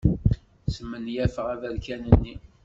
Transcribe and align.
Smenyafeɣ 0.73 1.47
aberkan-nni. 1.53 2.35